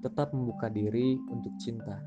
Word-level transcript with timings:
tetap 0.00 0.32
membuka 0.32 0.72
diri 0.72 1.20
untuk 1.28 1.52
cinta. 1.60 2.00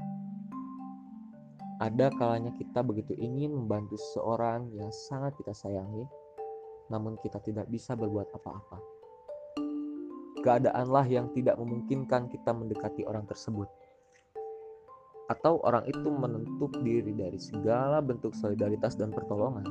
Ada 1.82 2.14
kalanya 2.16 2.54
kita 2.54 2.86
begitu 2.86 3.14
ingin 3.18 3.54
membantu 3.54 3.98
seseorang 3.98 4.70
yang 4.78 4.89
sangat 5.10 5.34
kita 5.42 5.54
sayangi, 5.54 6.06
namun 6.89 7.18
kita 7.21 7.42
tidak 7.42 7.70
bisa 7.70 7.98
berbuat 7.98 8.29
apa-apa. 8.34 8.78
Keadaanlah 10.43 11.07
yang 11.07 11.32
tidak 11.32 11.56
memungkinkan 11.56 12.28
kita 12.29 12.52
mendekati 12.52 13.07
orang 13.07 13.24
tersebut. 13.25 13.70
Atau 15.32 15.64
orang 15.64 15.88
itu 15.88 16.12
menutup 16.12 16.75
diri 16.84 17.16
dari 17.16 17.39
segala 17.39 18.04
bentuk 18.04 18.36
solidaritas 18.36 19.00
dan 19.00 19.16
pertolongan. 19.16 19.66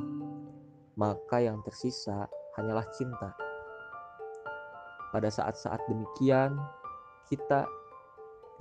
Maka 0.97 1.45
yang 1.45 1.61
tersisa 1.61 2.25
hanyalah 2.57 2.89
cinta. 2.97 3.37
Pada 5.13 5.29
saat-saat 5.29 5.81
demikian, 5.93 6.57
kita 7.29 7.69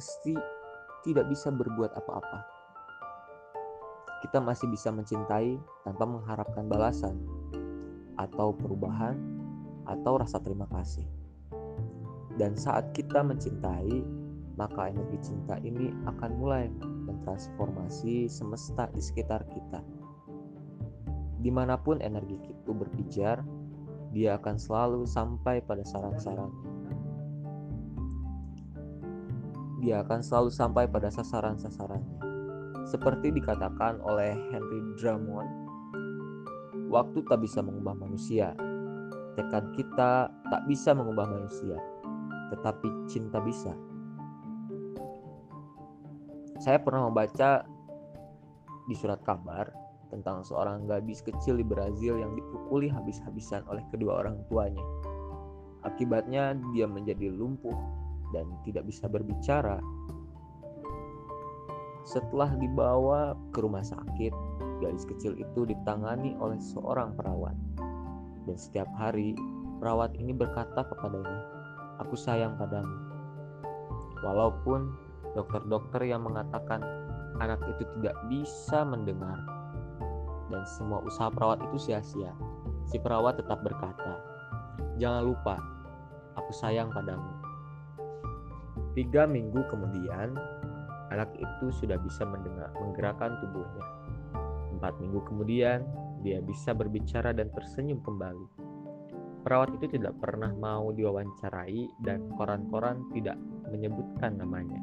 pasti 0.01 0.33
tidak 1.05 1.29
bisa 1.29 1.53
berbuat 1.53 1.93
apa-apa. 1.93 2.41
Kita 4.25 4.41
masih 4.41 4.65
bisa 4.73 4.89
mencintai 4.89 5.61
tanpa 5.85 6.09
mengharapkan 6.09 6.65
balasan, 6.65 7.21
atau 8.17 8.49
perubahan, 8.49 9.13
atau 9.85 10.17
rasa 10.17 10.41
terima 10.41 10.65
kasih. 10.73 11.05
Dan 12.33 12.57
saat 12.57 12.97
kita 12.97 13.21
mencintai, 13.21 14.01
maka 14.57 14.89
energi 14.89 15.21
cinta 15.21 15.61
ini 15.61 15.93
akan 16.09 16.31
mulai 16.33 16.65
mentransformasi 16.81 18.25
semesta 18.25 18.89
di 18.97 19.05
sekitar 19.05 19.45
kita. 19.53 19.85
Di 21.37 21.53
mana 21.53 21.77
pun 21.77 22.01
energi 22.01 22.41
itu 22.49 22.73
berpijar, 22.73 23.45
dia 24.09 24.41
akan 24.41 24.57
selalu 24.57 25.05
sampai 25.05 25.61
pada 25.61 25.85
saran-saran. 25.85 26.49
Dia 29.81 30.05
akan 30.05 30.21
selalu 30.21 30.53
sampai 30.53 30.85
pada 30.85 31.09
sasaran-sasarannya. 31.09 32.21
Seperti 32.85 33.33
dikatakan 33.33 33.97
oleh 34.05 34.37
Henry 34.53 34.77
Drummond, 34.93 35.49
waktu 36.93 37.25
tak 37.25 37.41
bisa 37.41 37.65
mengubah 37.65 37.97
manusia. 37.97 38.53
Tekad 39.33 39.73
kita 39.73 40.29
tak 40.29 40.61
bisa 40.69 40.93
mengubah 40.93 41.25
manusia, 41.25 41.81
tetapi 42.53 43.09
cinta 43.09 43.41
bisa. 43.41 43.73
Saya 46.61 46.77
pernah 46.77 47.09
membaca 47.09 47.65
di 48.85 48.93
surat 48.93 49.17
kabar 49.25 49.65
tentang 50.13 50.45
seorang 50.45 50.85
gadis 50.85 51.25
kecil 51.25 51.57
di 51.57 51.65
Brazil 51.65 52.21
yang 52.21 52.37
dipukuli 52.37 52.85
habis-habisan 52.85 53.65
oleh 53.65 53.81
kedua 53.89 54.21
orang 54.21 54.37
tuanya. 54.45 54.85
Akibatnya 55.81 56.53
dia 56.75 56.85
menjadi 56.85 57.33
lumpuh 57.33 57.73
dan 58.31 58.47
tidak 58.67 58.87
bisa 58.87 59.05
berbicara. 59.07 59.79
Setelah 62.01 62.57
dibawa 62.57 63.37
ke 63.53 63.61
rumah 63.61 63.85
sakit, 63.85 64.33
gadis 64.81 65.05
kecil 65.05 65.37
itu 65.37 65.69
ditangani 65.69 66.33
oleh 66.41 66.57
seorang 66.57 67.13
perawat. 67.13 67.53
Dan 68.49 68.57
setiap 68.57 68.89
hari, 68.97 69.37
perawat 69.77 70.17
ini 70.17 70.33
berkata 70.33 70.81
kepadanya, 70.81 71.39
"Aku 72.01 72.17
sayang 72.17 72.57
padamu." 72.57 72.97
Walaupun 74.25 74.91
dokter-dokter 75.37 76.09
yang 76.09 76.25
mengatakan 76.25 76.81
anak 77.41 77.61
itu 77.69 77.85
tidak 77.97 78.17
bisa 78.29 78.85
mendengar 78.85 79.37
dan 80.51 80.67
semua 80.67 80.99
usaha 81.01 81.31
perawat 81.31 81.63
itu 81.71 81.89
sia-sia. 81.89 82.35
Si 82.85 82.99
perawat 82.99 83.39
tetap 83.39 83.63
berkata, 83.63 84.19
"Jangan 84.99 85.23
lupa, 85.23 85.57
aku 86.35 86.51
sayang 86.51 86.91
padamu." 86.91 87.40
Tiga 88.91 89.23
minggu 89.23 89.63
kemudian, 89.71 90.35
anak 91.15 91.31
itu 91.39 91.71
sudah 91.71 91.95
bisa 91.95 92.27
mendengar, 92.27 92.75
menggerakkan 92.75 93.39
tubuhnya. 93.39 93.85
Empat 94.75 94.99
minggu 94.99 95.23
kemudian, 95.23 95.87
dia 96.19 96.43
bisa 96.43 96.75
berbicara 96.75 97.31
dan 97.31 97.47
tersenyum 97.55 98.03
kembali. 98.03 98.47
Perawat 99.47 99.73
itu 99.79 99.95
tidak 99.95 100.19
pernah 100.19 100.51
mau 100.53 100.91
diwawancarai 100.91 102.03
dan 102.03 102.29
koran-koran 102.35 103.07
tidak 103.15 103.39
menyebutkan 103.71 104.35
namanya. 104.35 104.77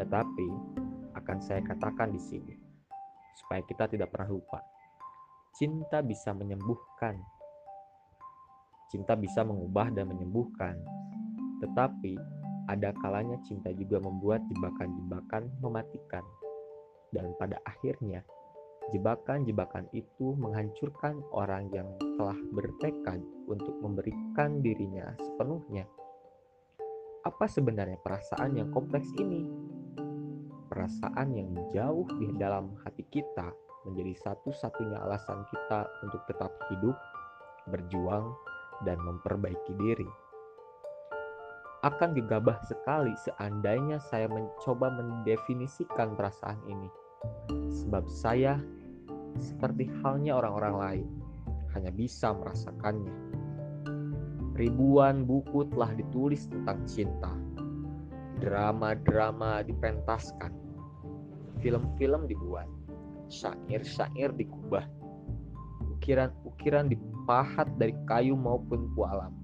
Tetapi 0.00 0.48
akan 1.14 1.38
saya 1.44 1.60
katakan 1.62 2.10
di 2.10 2.18
sini, 2.18 2.56
supaya 3.36 3.60
kita 3.62 3.92
tidak 3.92 4.08
pernah 4.08 4.32
lupa. 4.32 4.64
Cinta 5.52 6.00
bisa 6.00 6.32
menyembuhkan. 6.32 7.20
Cinta 8.88 9.14
bisa 9.20 9.44
mengubah 9.44 9.92
dan 9.92 10.08
menyembuhkan. 10.08 10.80
Tetapi 11.60 12.41
ada 12.72 12.96
kalanya 13.04 13.36
cinta 13.44 13.68
juga 13.76 14.00
membuat 14.00 14.40
jebakan-jebakan 14.48 15.52
mematikan. 15.60 16.24
Dan 17.12 17.36
pada 17.36 17.60
akhirnya, 17.68 18.24
jebakan-jebakan 18.96 19.92
itu 19.92 20.32
menghancurkan 20.40 21.20
orang 21.36 21.68
yang 21.76 21.88
telah 22.16 22.36
bertekad 22.56 23.20
untuk 23.44 23.76
memberikan 23.84 24.64
dirinya 24.64 25.12
sepenuhnya. 25.20 25.84
Apa 27.22 27.46
sebenarnya 27.46 28.00
perasaan 28.00 28.56
yang 28.56 28.72
kompleks 28.72 29.12
ini? 29.20 29.72
perasaan 30.72 31.36
yang 31.36 31.52
jauh 31.68 32.08
di 32.16 32.32
dalam 32.40 32.72
hati 32.80 33.04
kita 33.12 33.52
menjadi 33.84 34.16
satu-satunya 34.24 35.04
alasan 35.04 35.44
kita 35.52 35.84
untuk 36.00 36.24
tetap 36.24 36.48
hidup, 36.72 36.96
berjuang, 37.68 38.32
dan 38.88 38.96
memperbaiki 39.04 39.76
diri. 39.76 40.08
Akan 41.82 42.14
gegabah 42.14 42.62
sekali 42.62 43.10
seandainya 43.26 43.98
saya 43.98 44.30
mencoba 44.30 44.86
mendefinisikan 44.94 46.14
perasaan 46.14 46.62
ini, 46.70 46.86
sebab 47.74 48.06
saya, 48.06 48.62
seperti 49.42 49.90
halnya 49.98 50.38
orang-orang 50.38 50.76
lain, 50.78 51.08
hanya 51.74 51.90
bisa 51.90 52.30
merasakannya. 52.38 53.10
Ribuan 54.54 55.26
buku 55.26 55.66
telah 55.74 55.90
ditulis 55.98 56.46
tentang 56.46 56.86
cinta, 56.86 57.34
drama-drama 58.38 59.66
dipentaskan, 59.66 60.54
film-film 61.66 62.30
dibuat, 62.30 62.70
syair-syair 63.26 64.30
dikubah, 64.38 64.86
ukiran-ukiran 65.98 66.94
dipahat 66.94 67.66
dari 67.74 67.98
kayu 68.06 68.38
maupun 68.38 68.86
kualam. 68.94 69.34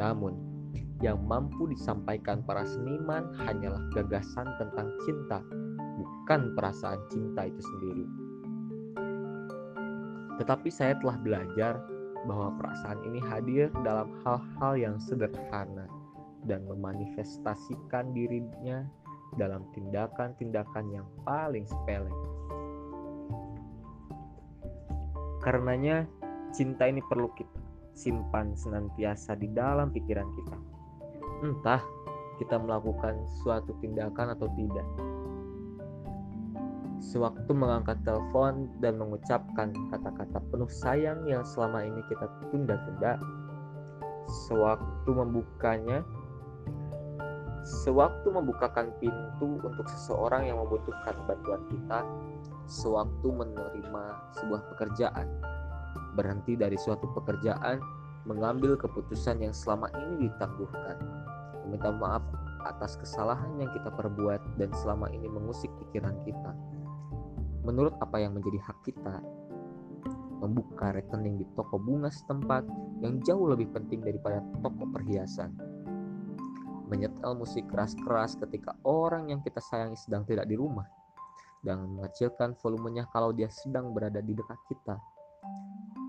Namun, 0.00 0.53
yang 1.02 1.18
mampu 1.26 1.66
disampaikan 1.66 2.44
para 2.46 2.62
seniman 2.62 3.34
hanyalah 3.42 3.82
gagasan 3.94 4.46
tentang 4.60 4.88
cinta, 5.02 5.42
bukan 5.98 6.54
perasaan 6.54 7.00
cinta 7.10 7.50
itu 7.50 7.62
sendiri. 7.62 8.06
Tetapi 10.38 10.68
saya 10.70 10.98
telah 10.98 11.18
belajar 11.18 11.78
bahwa 12.26 12.54
perasaan 12.58 13.00
ini 13.06 13.20
hadir 13.22 13.70
dalam 13.86 14.10
hal-hal 14.22 14.72
yang 14.74 14.96
sederhana 14.98 15.86
dan 16.44 16.64
memanifestasikan 16.66 18.12
dirinya 18.12 18.84
dalam 19.34 19.66
tindakan-tindakan 19.74 20.86
yang 20.90 21.06
paling 21.26 21.66
sepele. 21.66 22.10
Karenanya, 25.44 26.08
cinta 26.56 26.88
ini 26.88 27.04
perlu 27.04 27.28
kita 27.36 27.64
simpan 27.94 28.58
senantiasa 28.58 29.38
di 29.38 29.48
dalam 29.54 29.94
pikiran 29.94 30.28
kita. 30.34 30.73
Entah 31.42 31.82
kita 32.38 32.58
melakukan 32.58 33.24
suatu 33.42 33.74
tindakan 33.82 34.34
atau 34.38 34.46
tidak. 34.54 34.86
Sewaktu 37.02 37.50
mengangkat 37.52 38.00
telepon 38.06 38.70
dan 38.78 38.96
mengucapkan 38.96 39.74
kata-kata 39.90 40.38
penuh 40.50 40.70
sayang 40.70 41.26
yang 41.26 41.42
selama 41.42 41.84
ini 41.84 42.00
kita 42.06 42.26
tunda-tunda, 42.50 43.18
sewaktu 44.48 45.10
membukanya 45.10 46.00
Sewaktu 47.64 48.28
membukakan 48.28 48.92
pintu 49.00 49.56
untuk 49.64 49.88
seseorang 49.88 50.44
yang 50.44 50.60
membutuhkan 50.60 51.16
bantuan 51.24 51.64
kita, 51.72 52.04
sewaktu 52.68 53.24
menerima 53.24 54.04
sebuah 54.36 54.68
pekerjaan, 54.68 55.24
berhenti 56.12 56.60
dari 56.60 56.76
suatu 56.76 57.08
pekerjaan, 57.16 57.80
mengambil 58.24 58.76
keputusan 58.76 59.40
yang 59.44 59.52
selama 59.52 59.88
ini 59.96 60.28
ditangguhkan, 60.28 60.96
meminta 61.64 61.92
maaf 61.92 62.24
atas 62.64 62.96
kesalahan 62.96 63.60
yang 63.60 63.68
kita 63.76 63.92
perbuat 63.92 64.40
dan 64.56 64.72
selama 64.80 65.12
ini 65.12 65.28
mengusik 65.28 65.68
pikiran 65.84 66.16
kita. 66.24 66.52
Menurut 67.64 67.96
apa 68.00 68.20
yang 68.20 68.36
menjadi 68.36 68.60
hak 68.60 68.78
kita, 68.84 69.20
membuka 70.40 70.92
rekening 70.92 71.40
di 71.40 71.46
toko 71.56 71.80
bunga 71.80 72.12
setempat 72.12 72.64
yang 73.00 73.20
jauh 73.24 73.48
lebih 73.48 73.68
penting 73.72 74.04
daripada 74.04 74.44
toko 74.60 74.84
perhiasan 74.92 75.56
menyetel 76.88 77.32
musik 77.34 77.64
keras-keras 77.72 78.36
ketika 78.36 78.76
orang 78.84 79.32
yang 79.32 79.40
kita 79.40 79.58
sayangi 79.58 79.96
sedang 79.96 80.22
tidak 80.28 80.44
di 80.46 80.54
rumah, 80.54 80.84
dan 81.64 81.80
mengecilkan 81.96 82.52
volumenya 82.60 83.08
kalau 83.10 83.32
dia 83.32 83.48
sedang 83.48 83.96
berada 83.96 84.20
di 84.20 84.36
dekat 84.36 84.60
kita. 84.68 85.00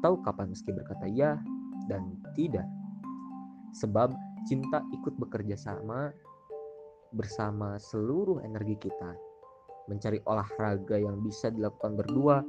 Tahu 0.03 0.21
kapan 0.21 0.51
meski 0.51 0.69
berkata 0.75 1.07
ya 1.07 1.39
dan 1.89 2.17
tidak, 2.33 2.65
sebab 3.75 4.13
cinta 4.47 4.81
ikut 4.93 5.13
bekerja 5.19 5.57
sama 5.57 6.13
bersama 7.15 7.79
seluruh 7.79 8.41
energi 8.43 8.77
kita. 8.89 9.11
Mencari 9.85 10.17
olahraga 10.25 10.97
yang 10.97 11.21
bisa 11.21 11.53
dilakukan 11.53 11.93
berdua, 11.93 12.41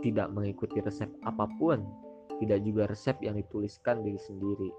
tidak 0.00 0.32
mengikuti 0.32 0.80
resep 0.80 1.08
apa 1.28 1.44
pun, 1.60 1.84
tidak 2.40 2.64
juga 2.64 2.88
resep 2.88 3.16
yang 3.20 3.36
dituliskan 3.36 4.00
diri 4.00 4.20
sendiri. 4.24 4.70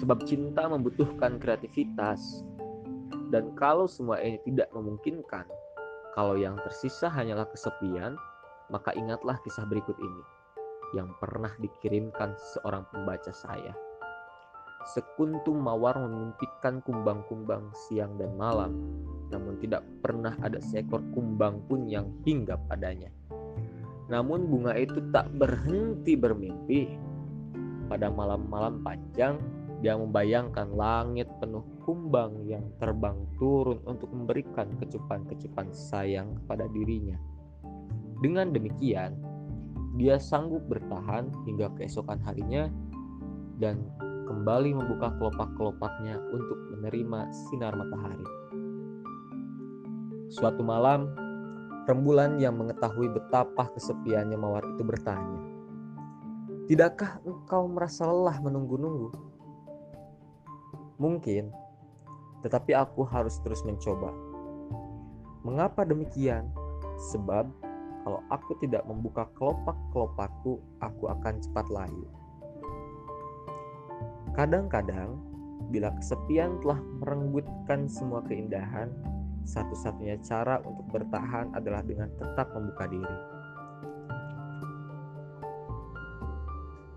Sebab 0.00 0.24
cinta 0.24 0.68
membutuhkan 0.68 1.36
kreativitas, 1.36 2.44
dan 3.30 3.52
kalau 3.54 3.84
semua 3.84 4.18
ini 4.24 4.40
tidak 4.48 4.72
memungkinkan, 4.72 5.44
kalau 6.16 6.34
yang 6.34 6.56
tersisa 6.64 7.12
hanyalah 7.12 7.46
kesepian, 7.52 8.16
maka 8.72 8.90
ingatlah 8.96 9.36
kisah 9.44 9.68
berikut 9.68 9.94
ini 10.00 10.39
yang 10.96 11.12
pernah 11.18 11.52
dikirimkan 11.58 12.34
seorang 12.54 12.86
pembaca 12.90 13.30
saya. 13.30 13.72
Sekuntum 14.96 15.60
mawar 15.60 15.94
memimpikan 16.00 16.80
kumbang-kumbang 16.82 17.68
siang 17.86 18.16
dan 18.16 18.32
malam, 18.40 18.80
namun 19.28 19.60
tidak 19.60 19.84
pernah 20.00 20.32
ada 20.40 20.56
seekor 20.58 21.04
kumbang 21.12 21.60
pun 21.68 21.84
yang 21.84 22.08
hingga 22.24 22.56
padanya. 22.66 23.12
Namun 24.10 24.50
bunga 24.50 24.74
itu 24.74 24.98
tak 25.14 25.30
berhenti 25.36 26.18
bermimpi. 26.18 26.96
Pada 27.86 28.10
malam-malam 28.10 28.82
panjang, 28.82 29.38
dia 29.80 29.94
membayangkan 29.96 30.74
langit 30.76 31.30
penuh 31.38 31.62
kumbang 31.86 32.44
yang 32.44 32.64
terbang 32.82 33.16
turun 33.38 33.80
untuk 33.86 34.10
memberikan 34.12 34.68
kecupan-kecupan 34.82 35.70
sayang 35.72 36.36
kepada 36.42 36.68
dirinya. 36.72 37.16
Dengan 38.20 38.52
demikian, 38.52 39.16
dia 39.98 40.20
sanggup 40.20 40.62
bertahan 40.70 41.30
hingga 41.48 41.72
keesokan 41.74 42.22
harinya 42.22 42.70
dan 43.58 43.82
kembali 44.30 44.78
membuka 44.78 45.10
kelopak-kelopaknya 45.18 46.22
untuk 46.30 46.58
menerima 46.76 47.26
sinar 47.30 47.74
matahari. 47.74 48.28
Suatu 50.30 50.62
malam, 50.62 51.10
rembulan 51.90 52.38
yang 52.38 52.54
mengetahui 52.54 53.10
betapa 53.10 53.66
kesepiannya 53.74 54.38
mawar 54.38 54.62
itu 54.78 54.86
bertanya, 54.86 55.50
Tidakkah 56.70 57.18
engkau 57.26 57.66
merasa 57.66 58.06
lelah 58.06 58.38
menunggu-nunggu? 58.38 59.10
Mungkin, 61.02 61.50
tetapi 62.46 62.78
aku 62.78 63.02
harus 63.02 63.42
terus 63.42 63.66
mencoba. 63.66 64.14
Mengapa 65.42 65.82
demikian? 65.82 66.46
Sebab 67.10 67.50
kalau 68.00 68.20
aku 68.32 68.56
tidak 68.64 68.84
membuka 68.88 69.28
kelopak-kelopakku, 69.36 70.60
aku 70.80 71.04
akan 71.08 71.34
cepat 71.44 71.66
layu. 71.68 72.08
Kadang-kadang, 74.32 75.20
bila 75.68 75.92
kesepian 76.00 76.56
telah 76.64 76.80
merenggutkan 77.02 77.90
semua 77.90 78.24
keindahan, 78.24 78.88
satu-satunya 79.44 80.16
cara 80.24 80.62
untuk 80.64 80.86
bertahan 80.90 81.52
adalah 81.52 81.84
dengan 81.84 82.08
tetap 82.16 82.48
membuka 82.56 82.88
diri. 82.88 83.18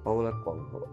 Paula 0.03 0.35
Coelho 0.43 0.83